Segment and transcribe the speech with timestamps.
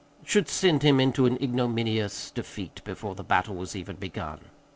[0.25, 4.39] should send him into ignominious defeat before the battle was even begun.